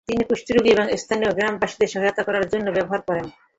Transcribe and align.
তিনি 0.09 0.23
কুষ্ঠরোগী 0.29 0.69
এবং 0.71 0.85
স্থানীয় 0.97 1.31
গ্রামবাসীদের 1.37 1.91
সহায়তা 1.93 2.21
করার 2.27 2.45
জন্য 2.51 2.67
ব্যবহার 2.71 3.01
করেন। 3.07 3.25